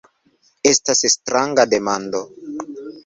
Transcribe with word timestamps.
Estas 0.69 1.03
stranga 1.15 1.67
demando. 1.75 2.23